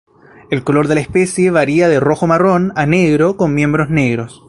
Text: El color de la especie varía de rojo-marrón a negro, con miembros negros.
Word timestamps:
El 0.49 0.63
color 0.63 0.87
de 0.87 0.95
la 0.95 1.01
especie 1.01 1.51
varía 1.51 1.87
de 1.87 1.99
rojo-marrón 1.99 2.73
a 2.75 2.87
negro, 2.87 3.37
con 3.37 3.53
miembros 3.53 3.91
negros. 3.91 4.39